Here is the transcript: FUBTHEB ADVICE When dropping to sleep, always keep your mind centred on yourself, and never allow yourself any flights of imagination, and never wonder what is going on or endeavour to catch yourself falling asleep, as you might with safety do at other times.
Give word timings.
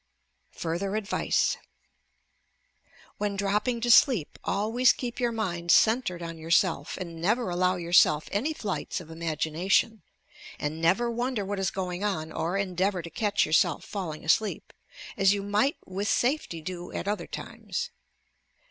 FUBTHEB 0.55 0.95
ADVICE 0.97 1.57
When 3.19 3.35
dropping 3.35 3.81
to 3.81 3.91
sleep, 3.91 4.39
always 4.43 4.93
keep 4.93 5.19
your 5.19 5.31
mind 5.31 5.69
centred 5.69 6.23
on 6.23 6.39
yourself, 6.39 6.97
and 6.97 7.21
never 7.21 7.51
allow 7.51 7.75
yourself 7.75 8.27
any 8.31 8.51
flights 8.51 8.99
of 8.99 9.11
imagination, 9.11 10.01
and 10.57 10.81
never 10.81 11.11
wonder 11.11 11.45
what 11.45 11.59
is 11.59 11.69
going 11.69 12.03
on 12.03 12.31
or 12.31 12.57
endeavour 12.57 13.03
to 13.03 13.11
catch 13.11 13.45
yourself 13.45 13.85
falling 13.85 14.25
asleep, 14.25 14.73
as 15.17 15.35
you 15.35 15.43
might 15.43 15.77
with 15.85 16.07
safety 16.07 16.61
do 16.63 16.91
at 16.91 17.07
other 17.07 17.27
times. 17.27 17.91